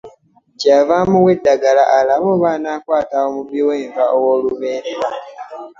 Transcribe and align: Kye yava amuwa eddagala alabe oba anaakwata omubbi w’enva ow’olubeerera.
Kye 0.59 0.69
yava 0.75 0.95
amuwa 1.03 1.29
eddagala 1.35 1.83
alabe 1.97 2.27
oba 2.35 2.47
anaakwata 2.55 3.15
omubbi 3.27 3.59
w’enva 3.67 4.03
ow’olubeerera. 4.15 5.09